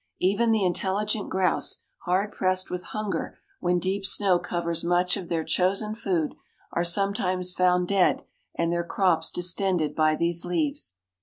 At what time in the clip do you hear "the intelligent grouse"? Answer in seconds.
0.51-1.83